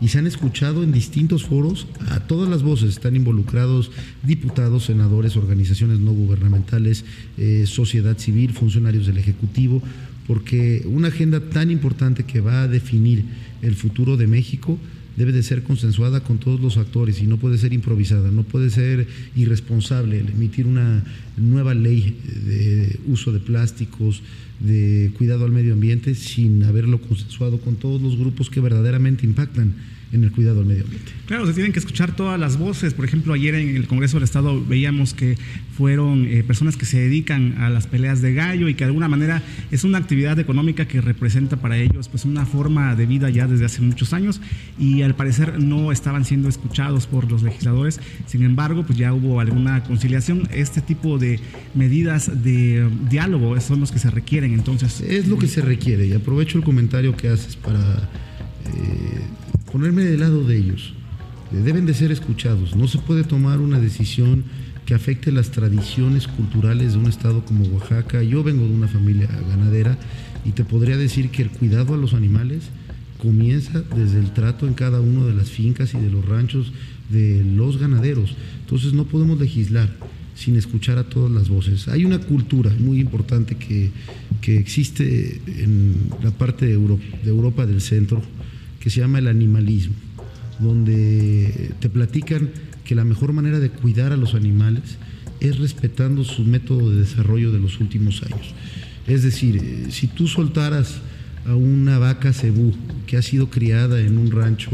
[0.00, 2.90] y se han escuchado en distintos foros a todas las voces.
[2.90, 3.90] Están involucrados
[4.22, 7.04] diputados, senadores, organizaciones no gubernamentales,
[7.38, 9.82] eh, sociedad civil, funcionarios del Ejecutivo,
[10.30, 13.24] porque una agenda tan importante que va a definir
[13.62, 14.78] el futuro de México
[15.16, 18.70] debe de ser consensuada con todos los actores y no puede ser improvisada, no puede
[18.70, 21.02] ser irresponsable emitir una
[21.36, 22.16] nueva ley
[22.46, 24.22] de uso de plásticos,
[24.60, 29.74] de cuidado al medio ambiente sin haberlo consensuado con todos los grupos que verdaderamente impactan
[30.12, 31.12] en el cuidado al medio ambiente.
[31.26, 32.94] Claro, se tienen que escuchar todas las voces.
[32.94, 35.38] Por ejemplo, ayer en el Congreso del Estado veíamos que
[35.76, 39.08] fueron eh, personas que se dedican a las peleas de gallo y que de alguna
[39.08, 43.46] manera es una actividad económica que representa para ellos pues una forma de vida ya
[43.46, 44.40] desde hace muchos años
[44.78, 48.00] y al parecer no estaban siendo escuchados por los legisladores.
[48.26, 50.48] Sin embargo, pues ya hubo alguna conciliación.
[50.52, 51.38] Este tipo de
[51.74, 55.00] medidas de diálogo son los que se requieren entonces.
[55.00, 57.80] Es lo que se requiere y aprovecho el comentario que haces para...
[58.66, 60.92] Eh, ponerme del lado de ellos.
[61.50, 62.76] Deben de ser escuchados.
[62.76, 64.44] No se puede tomar una decisión
[64.86, 68.22] que afecte las tradiciones culturales de un estado como Oaxaca.
[68.22, 69.98] Yo vengo de una familia ganadera
[70.44, 72.64] y te podría decir que el cuidado a los animales
[73.18, 76.72] comienza desde el trato en cada una de las fincas y de los ranchos
[77.10, 78.34] de los ganaderos.
[78.60, 79.90] Entonces no podemos legislar
[80.34, 81.88] sin escuchar a todas las voces.
[81.88, 83.90] Hay una cultura muy importante que,
[84.40, 88.22] que existe en la parte de Europa del centro,
[88.80, 89.94] que se llama el animalismo,
[90.58, 92.50] donde te platican
[92.84, 94.98] que la mejor manera de cuidar a los animales
[95.38, 98.54] es respetando su método de desarrollo de los últimos años.
[99.06, 101.00] Es decir, eh, si tú soltaras
[101.46, 102.72] a una vaca cebú
[103.06, 104.70] que ha sido criada en un rancho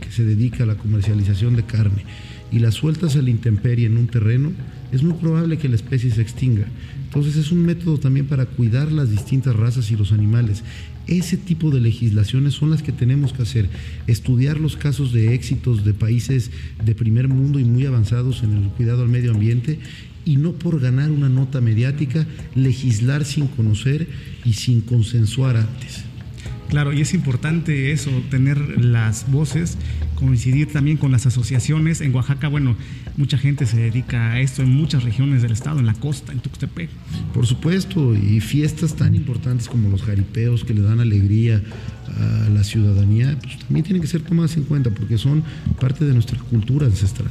[0.00, 2.04] que se dedica a la comercialización de carne
[2.52, 4.52] y la sueltas a la intemperie en un terreno,
[4.92, 6.66] es muy probable que la especie se extinga.
[7.04, 10.62] Entonces es un método también para cuidar las distintas razas y los animales.
[11.08, 13.70] Ese tipo de legislaciones son las que tenemos que hacer,
[14.06, 16.50] estudiar los casos de éxitos de países
[16.84, 19.78] de primer mundo y muy avanzados en el cuidado al medio ambiente
[20.26, 24.06] y no por ganar una nota mediática, legislar sin conocer
[24.44, 26.04] y sin consensuar antes.
[26.68, 29.78] Claro, y es importante eso, tener las voces,
[30.16, 32.02] coincidir también con las asociaciones.
[32.02, 32.76] En Oaxaca, bueno,
[33.16, 36.40] mucha gente se dedica a esto en muchas regiones del estado, en la costa, en
[36.40, 36.90] Tuxtepec.
[37.32, 41.62] Por supuesto, y fiestas tan importantes como los jaripeos que le dan alegría
[42.06, 45.44] a la ciudadanía, pues también tienen que ser tomadas en cuenta porque son
[45.80, 47.30] parte de nuestra cultura ancestral.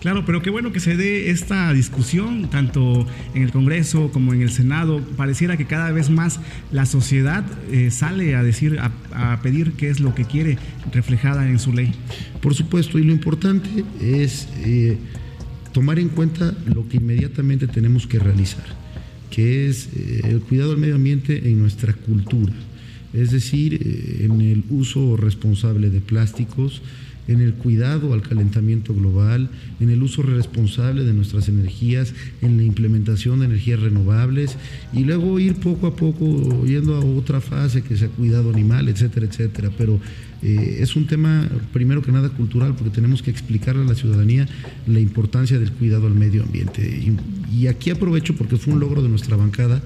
[0.00, 4.42] Claro, pero qué bueno que se dé esta discusión, tanto en el Congreso como en
[4.42, 5.00] el Senado.
[5.16, 6.38] Pareciera que cada vez más
[6.70, 10.58] la sociedad eh, sale a decir, a, pedir qué es lo que quiere
[10.92, 11.92] reflejada en su ley.
[12.40, 14.98] Por supuesto, y lo importante es eh,
[15.72, 18.64] tomar en cuenta lo que inmediatamente tenemos que realizar,
[19.30, 22.52] que es eh, el cuidado del medio ambiente en nuestra cultura,
[23.12, 26.82] es decir, en el uso responsable de plásticos,
[27.28, 32.62] en el cuidado al calentamiento global, en el uso responsable de nuestras energías, en la
[32.62, 34.56] implementación de energías renovables
[34.92, 39.26] y luego ir poco a poco yendo a otra fase que sea cuidado animal, etcétera,
[39.26, 39.70] etcétera.
[39.76, 40.00] Pero
[40.42, 44.46] eh, es un tema, primero que nada, cultural, porque tenemos que explicarle a la ciudadanía
[44.86, 47.14] la importancia del cuidado al medio ambiente.
[47.52, 49.82] y aquí aprovecho porque fue un logro de nuestra bancada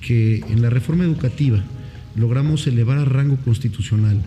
[0.00, 1.62] que en la reforma educativa
[2.16, 4.22] logramos elevar a rango constitucional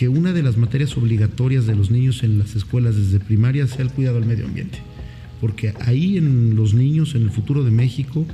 [0.00, 3.82] que una de las materias obligatorias de los niños en las escuelas desde primaria sea
[3.82, 4.78] el cuidado al medio ambiente.
[5.42, 8.24] Porque ahí en los niños, en el futuro de México,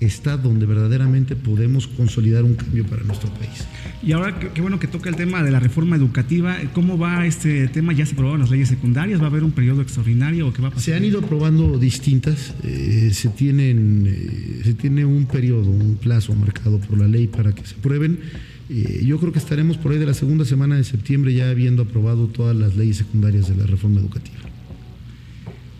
[0.00, 3.66] está donde verdaderamente podemos consolidar un cambio para nuestro país.
[4.02, 6.58] Y ahora, qué, bueno que toca el tema de la reforma educativa.
[6.74, 7.94] ¿Cómo va este tema?
[7.94, 9.18] ¿Ya se aprobaron las leyes secundarias?
[9.18, 10.84] ¿Va a haber un periodo extraordinario o qué va a pasar?
[10.84, 12.54] Se han ido aprobando distintas.
[12.64, 17.54] Eh, se, tienen, eh, se tiene un periodo, un plazo marcado por la ley para
[17.54, 18.18] que se aprueben
[18.68, 22.28] yo creo que estaremos por ahí de la segunda semana de septiembre ya habiendo aprobado
[22.28, 24.38] todas las leyes secundarias de la reforma educativa.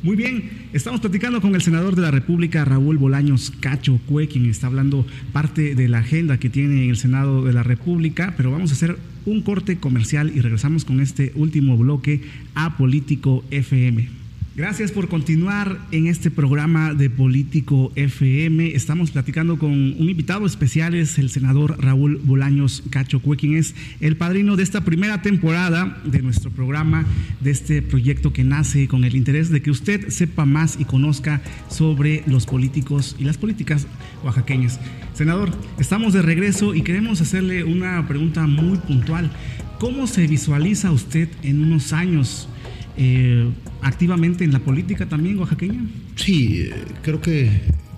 [0.02, 4.44] Muy bien, estamos platicando con el senador de la República, Raúl Bolaños Cacho Cue, quien
[4.44, 8.50] está hablando parte de la agenda que tiene en el Senado de la República, pero
[8.50, 12.20] vamos a hacer un corte comercial y regresamos con este último bloque
[12.54, 14.23] a Político FM.
[14.56, 18.76] Gracias por continuar en este programa de Político FM.
[18.76, 24.16] Estamos platicando con un invitado especial, es el senador Raúl Bolaños Cacho quien es el
[24.16, 27.04] padrino de esta primera temporada de nuestro programa,
[27.40, 31.42] de este proyecto que nace con el interés de que usted sepa más y conozca
[31.68, 33.88] sobre los políticos y las políticas
[34.22, 34.78] oaxaqueñas.
[35.14, 39.32] Senador, estamos de regreso y queremos hacerle una pregunta muy puntual.
[39.80, 42.48] ¿Cómo se visualiza usted en unos años?
[42.96, 43.50] Eh,
[43.84, 45.84] activamente en la política también oaxaqueña?
[46.16, 47.50] Sí, eh, creo que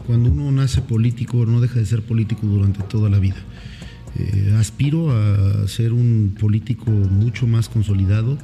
[0.07, 3.37] cuando uno nace político no deja de ser político durante toda la vida.
[4.18, 8.38] Eh, aspiro a ser un político mucho más consolidado,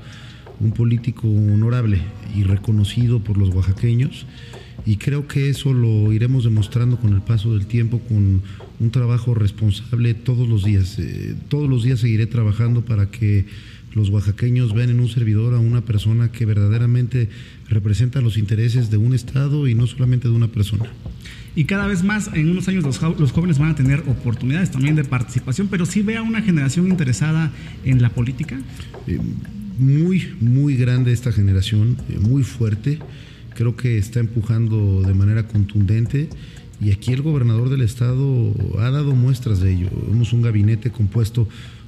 [0.61, 2.01] un político honorable
[2.35, 4.27] y reconocido por los oaxaqueños
[4.87, 8.43] y creo que eso lo iremos demostrando con el paso del tiempo, con
[8.81, 10.99] un trabajo responsable todos los días.
[11.49, 13.47] todos los días seguiré trabajando para que
[13.95, 17.29] los oaxaqueños ven en un servidor a una persona que verdaderamente
[17.69, 20.87] representa los intereses de un Estado y no solamente de una persona.
[21.55, 25.05] Y cada vez más, en unos años, los, jóvenes van a tener oportunidades también de
[25.05, 27.53] participación, pero sí ve a una generación interesada
[27.85, 28.59] en la política.
[29.07, 29.19] Eh,
[29.79, 32.99] muy, muy grande esta generación, eh, muy fuerte.
[33.55, 36.31] Creo que está empujando de manera contundente.
[36.81, 39.89] Y aquí el gobernador del estado ha dado muestras de ello.
[40.09, 41.47] Vemos un gabinete compuesto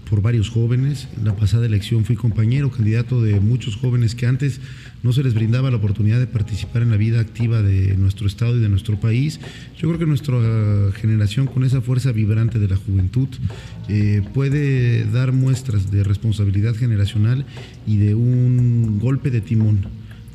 [0.08, 1.08] por varios jóvenes.
[1.16, 4.60] En la pasada elección fui compañero, candidato de muchos jóvenes que antes
[5.02, 8.56] no se les brindaba la oportunidad de participar en la vida activa de nuestro Estado
[8.56, 9.40] y de nuestro país.
[9.78, 10.34] Yo creo que nuestra
[11.00, 13.28] generación, con esa fuerza vibrante de la juventud,
[13.88, 17.44] eh, puede dar muestras de responsabilidad generacional
[17.86, 19.86] y de un golpe de timón,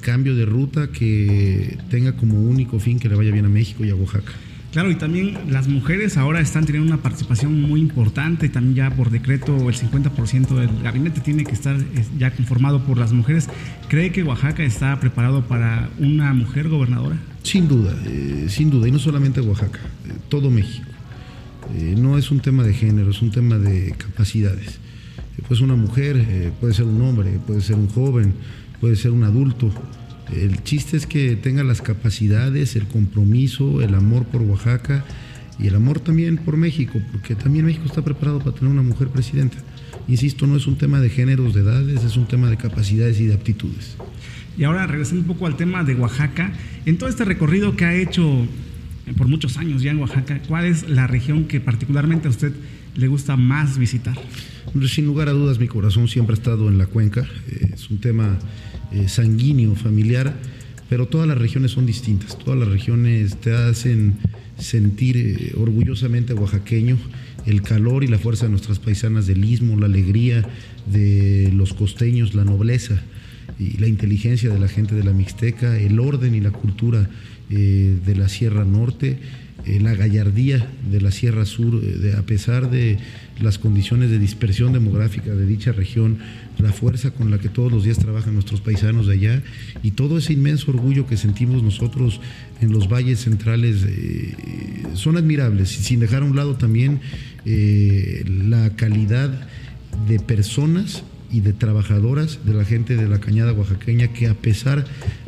[0.02, 3.90] cambio de ruta que tenga como único fin que le vaya bien a México y
[3.90, 4.34] a Oaxaca.
[4.72, 9.10] Claro, y también las mujeres ahora están teniendo una participación muy importante, también ya por
[9.10, 11.76] decreto el 50% del gabinete tiene que estar
[12.20, 13.50] ya conformado por las mujeres.
[13.88, 17.18] ¿Cree que Oaxaca está preparado para una mujer gobernadora?
[17.42, 20.86] Sin duda, eh, sin duda, y no solamente Oaxaca, eh, todo México.
[21.76, 24.80] Eh, no es un tema de género, es un tema de capacidades.
[25.48, 28.34] pues una mujer, puede ser un hombre, puede ser un joven,
[28.82, 29.72] puede ser un adulto,
[30.36, 35.04] el chiste es que tenga las capacidades, el compromiso, el amor por Oaxaca
[35.60, 39.10] y el amor también por México, porque también México está preparado para tener una mujer
[39.10, 39.58] presidenta.
[40.08, 43.26] Insisto, no es un tema de géneros, de edades, es un tema de capacidades y
[43.26, 43.96] de aptitudes.
[44.58, 46.52] Y ahora regresando un poco al tema de Oaxaca,
[46.86, 48.48] en todo este recorrido que ha hecho
[49.18, 52.54] por muchos años ya en Oaxaca, ¿cuál es la región que particularmente a usted
[52.96, 54.16] le gusta más visitar?
[54.88, 57.28] Sin lugar a dudas, mi corazón siempre ha estado en la cuenca.
[57.48, 58.38] Eh, es un tema
[58.92, 60.36] eh, sanguíneo, familiar,
[60.90, 64.16] pero todas las regiones son distintas, todas las regiones te hacen
[64.58, 66.98] sentir eh, orgullosamente oaxaqueño.
[67.46, 70.48] El calor y la fuerza de nuestras paisanas del istmo, la alegría
[70.86, 73.02] de los costeños, la nobleza
[73.58, 77.10] y la inteligencia de la gente de la Mixteca, el orden y la cultura
[77.50, 79.20] eh, de la Sierra Norte,
[79.66, 82.98] eh, la gallardía de la Sierra Sur, eh, de, a pesar de
[83.42, 86.20] las condiciones de dispersión demográfica de dicha región,
[86.58, 89.44] la fuerza con la que todos los días trabajan nuestros paisanos de allá
[89.84, 92.22] y todo ese inmenso orgullo que sentimos nosotros
[92.62, 94.34] en los valles centrales eh,
[94.94, 97.00] son admirables, sin dejar a un lado también
[97.46, 99.48] la calidad
[100.08, 104.86] de personas y de trabajadoras de la gente de la cañada oaxaqueña que a pesar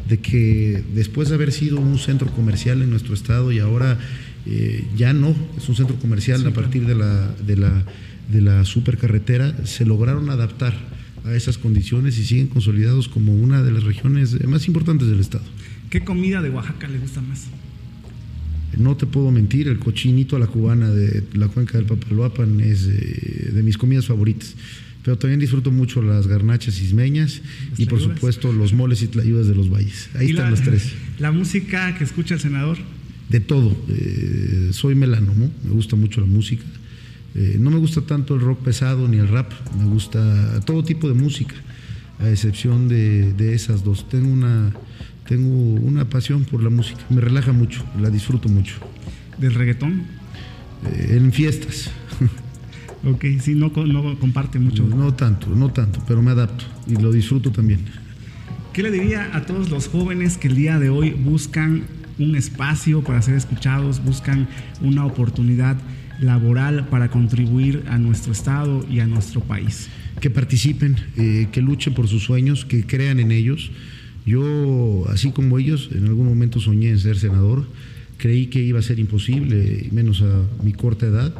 [0.08, 4.00] de que después de haber sido un centro comercial en nuestro estado y ahora
[4.46, 7.86] eh, ya no, es un centro comercial a partir de la, de, la,
[8.32, 10.74] de la supercarretera, se lograron adaptar
[11.24, 15.44] a esas condiciones y siguen consolidados como una de las regiones más importantes del estado.
[15.92, 17.46] ¿Qué comida de Oaxaca le gusta más?
[18.78, 22.88] No te puedo mentir, el cochinito a la cubana de la cuenca del Papaloapan es
[22.88, 24.56] eh, de mis comidas favoritas
[25.04, 27.42] pero también disfruto mucho las garnachas ismeñas
[27.78, 30.10] y por supuesto los moles y tlayudas de los valles.
[30.16, 30.94] Ahí están las tres.
[31.20, 32.78] ¿La música que escucha el senador?
[33.30, 33.76] De todo.
[33.90, 36.64] Eh, soy melanomo, me gusta mucho la música.
[37.34, 41.08] Eh, no me gusta tanto el rock pesado ni el rap, me gusta todo tipo
[41.08, 41.56] de música,
[42.20, 44.08] a excepción de, esas dos.
[44.10, 44.74] Tengo una,
[45.28, 48.76] tengo una pasión por la música, me relaja mucho, la disfruto mucho.
[49.40, 50.04] ¿Del reggaetón?
[50.86, 51.90] Eh, en fiestas.
[53.04, 54.86] Ok, sí, no, no comparte mucho.
[54.86, 57.80] No tanto, no tanto, pero me adapto y lo disfruto también.
[58.74, 61.84] ¿Qué le diría a todos los jóvenes que el día de hoy buscan
[62.20, 64.48] un espacio para ser escuchados, buscan
[64.82, 65.78] una oportunidad
[66.20, 69.90] laboral para contribuir a nuestro Estado y a nuestro país?
[70.20, 73.72] Que participen, eh, que luchen por sus sueños, que crean en ellos.
[74.28, 77.66] Yo, así como ellos, en algún momento soñé en ser senador,
[78.18, 81.34] creí que iba a ser imposible, menos a mi corta edad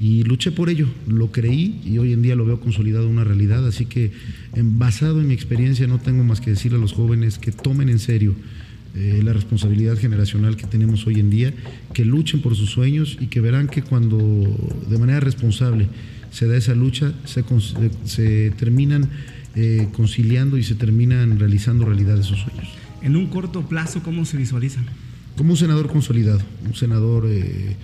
[0.00, 3.66] y luché por ello, lo creí y hoy en día lo veo consolidado una realidad,
[3.66, 4.12] así que
[4.54, 7.90] en, basado en mi experiencia no tengo más que decirle a los jóvenes que tomen
[7.90, 8.34] en serio
[8.94, 11.52] eh, la responsabilidad generacional que tenemos hoy en día,
[11.92, 14.16] que luchen por sus sueños y que verán que cuando
[14.88, 15.86] de manera responsable
[16.30, 17.44] se da esa lucha, se,
[18.04, 19.10] se terminan
[19.54, 22.68] eh, conciliando y se terminan realizando realidad esos sueños.
[23.02, 24.86] En un corto plazo, ¿cómo se visualizan?
[25.36, 27.26] Como un senador consolidado, un senador...
[27.28, 27.76] Eh,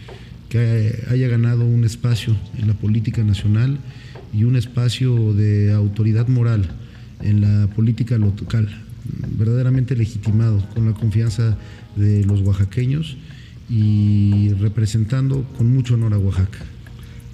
[0.48, 3.78] que haya ganado un espacio en la política nacional
[4.32, 6.68] y un espacio de autoridad moral
[7.22, 8.68] en la política local,
[9.36, 11.56] verdaderamente legitimado con la confianza
[11.96, 13.16] de los oaxaqueños
[13.68, 16.75] y representando con mucho honor a Oaxaca.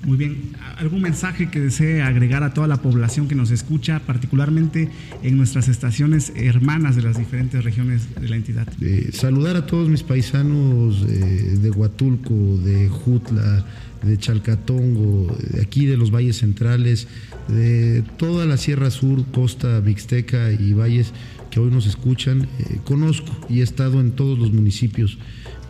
[0.05, 4.91] Muy bien, ¿algún mensaje que desee agregar a toda la población que nos escucha, particularmente
[5.23, 8.67] en nuestras estaciones hermanas de las diferentes regiones de la entidad?
[9.13, 13.65] saludar a todos mis paisanos eh, de Huatulco, de Jutla,
[14.03, 17.07] de Chalcatongo, de aquí de los valles centrales,
[17.47, 21.13] de toda la Sierra Sur, costa mixteca y valles
[21.51, 22.49] que hoy nos escuchan.
[22.59, 25.19] Eh, conozco y he estado en todos los municipios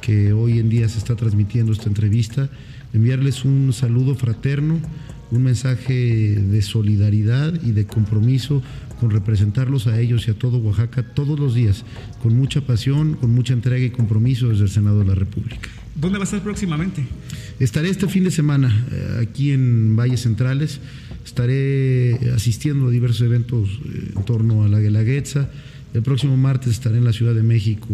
[0.01, 2.49] que hoy en día se está transmitiendo esta entrevista
[2.93, 4.79] enviarles un saludo fraterno,
[5.31, 5.95] un mensaje
[6.37, 8.63] de solidaridad y de compromiso
[9.01, 11.85] con representarlos a ellos y a todo Oaxaca todos los días,
[12.23, 15.69] con mucha pasión, con mucha entrega y compromiso desde el Senado de la República.
[15.95, 17.05] ¿Dónde va a estar próximamente?
[17.59, 20.81] Estaré este fin de semana eh, aquí en Valles Centrales.
[21.25, 25.51] Estaré asistiendo a diversos eventos eh, en torno a la Guelaguetza
[25.95, 27.89] el próximo martes estaré en la Ciudad de México,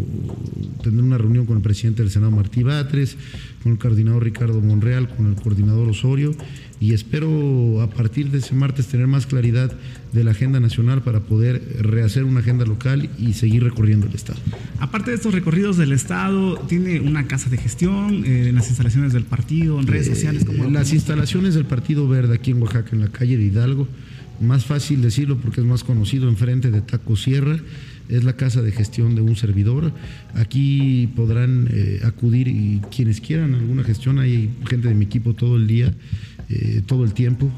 [0.83, 3.17] tendré una reunión con el presidente del Senado Martí Batres,
[3.63, 6.35] con el coordinador Ricardo Monreal, con el coordinador Osorio
[6.81, 9.73] y espero a partir de ese martes tener más claridad
[10.13, 14.39] de la agenda nacional para poder rehacer una agenda local y seguir recorriendo el Estado.
[14.79, 19.13] Aparte de estos recorridos del Estado, ¿tiene una casa de gestión eh, en las instalaciones
[19.13, 20.45] del partido, en redes eh, sociales?
[20.45, 23.89] como las instalaciones del Partido Verde aquí en Oaxaca, en la calle de Hidalgo
[24.41, 27.59] más fácil decirlo porque es más conocido enfrente de Taco Sierra,
[28.09, 29.93] es la casa de gestión de un servidor.
[30.35, 35.67] Aquí podrán eh, acudir quienes quieran alguna gestión, hay gente de mi equipo todo el
[35.67, 35.95] día,
[36.49, 37.51] eh, todo el tiempo.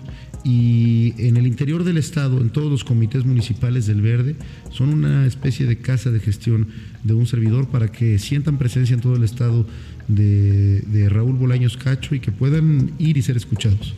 [0.43, 4.37] Y en el interior del Estado, en todos los comités municipales del Verde,
[4.71, 6.69] son una especie de casa de gestión
[7.05, 9.67] de un servidor para que sientan presencia en todo el Estado
[10.09, 13.95] de, de Raúl Bolaños Cacho y que puedan ir y ser escuchados.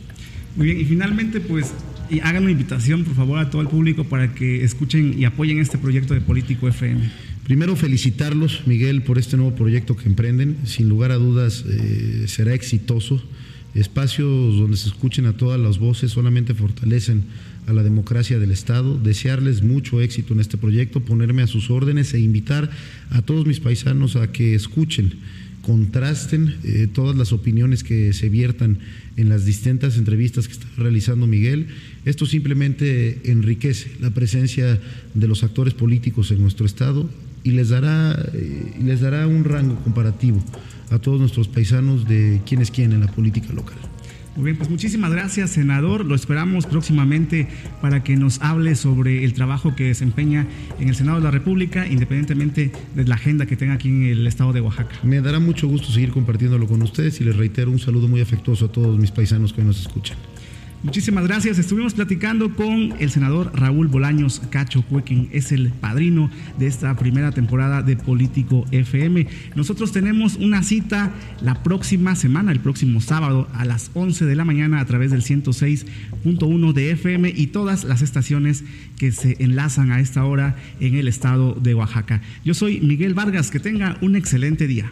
[0.55, 1.73] Muy bien, y finalmente, pues
[2.21, 5.77] hagan una invitación, por favor, a todo el público para que escuchen y apoyen este
[5.77, 7.09] proyecto de Político FM.
[7.43, 10.57] Primero felicitarlos, Miguel, por este nuevo proyecto que emprenden.
[10.65, 13.21] Sin lugar a dudas eh, será exitoso.
[13.73, 17.23] Espacios donde se escuchen a todas las voces solamente fortalecen
[17.65, 18.99] a la democracia del Estado.
[18.99, 22.69] Desearles mucho éxito en este proyecto, ponerme a sus órdenes e invitar
[23.09, 25.15] a todos mis paisanos a que escuchen
[25.63, 28.77] contrasten eh, todas las opiniones que se viertan
[29.17, 31.67] en las distintas entrevistas que está realizando Miguel.
[32.05, 34.79] Esto simplemente enriquece la presencia
[35.13, 37.09] de los actores políticos en nuestro Estado,
[37.43, 40.43] y les dará, eh, les dará un rango comparativo
[40.89, 43.92] a todos nuestros paisanos de quién es quién en la política local.
[44.35, 46.05] Muy bien, pues muchísimas gracias, senador.
[46.05, 47.47] Lo esperamos próximamente
[47.81, 50.47] para que nos hable sobre el trabajo que desempeña
[50.79, 54.25] en el Senado de la República, independientemente de la agenda que tenga aquí en el
[54.25, 54.95] estado de Oaxaca.
[55.03, 58.65] Me dará mucho gusto seguir compartiéndolo con ustedes y les reitero un saludo muy afectuoso
[58.65, 60.17] a todos mis paisanos que nos escuchan.
[60.83, 61.59] Muchísimas gracias.
[61.59, 65.29] Estuvimos platicando con el senador Raúl Bolaños Cacho Cuequín.
[65.31, 66.29] Es el padrino
[66.59, 69.25] de esta primera temporada de Político FM.
[69.55, 74.43] Nosotros tenemos una cita la próxima semana, el próximo sábado a las 11 de la
[74.43, 78.65] mañana a través del 106.1 de FM y todas las estaciones
[78.97, 82.21] que se enlazan a esta hora en el estado de Oaxaca.
[82.43, 83.51] Yo soy Miguel Vargas.
[83.51, 84.91] Que tenga un excelente día.